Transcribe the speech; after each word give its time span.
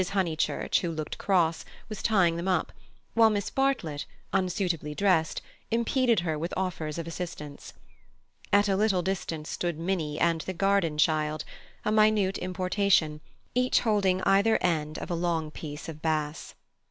Honeychurch, 0.03 0.79
who 0.79 0.89
looked 0.89 1.19
cross, 1.19 1.63
was 1.87 2.01
tying 2.01 2.35
them 2.35 2.47
up, 2.47 2.71
while 3.13 3.29
Miss 3.29 3.51
Bartlett, 3.51 4.07
unsuitably 4.33 4.95
dressed, 4.95 5.43
impeded 5.69 6.21
her 6.21 6.39
with 6.39 6.55
offers 6.57 6.97
of 6.97 7.05
assistance. 7.05 7.73
At 8.51 8.67
a 8.67 8.75
little 8.75 9.03
distance 9.03 9.51
stood 9.51 9.77
Minnie 9.77 10.19
and 10.19 10.41
the 10.41 10.53
"garden 10.53 10.97
child," 10.97 11.45
a 11.85 11.91
minute 11.91 12.39
importation, 12.39 13.21
each 13.53 13.81
holding 13.81 14.23
either 14.23 14.57
end 14.59 14.97
of 14.97 15.11
a 15.11 15.15
long 15.15 15.51
piece 15.51 15.87
of 15.87 16.01
bass. 16.01 16.55